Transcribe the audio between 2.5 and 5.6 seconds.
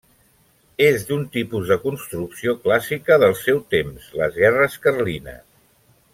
clàssica del seu temps: les guerres carlines.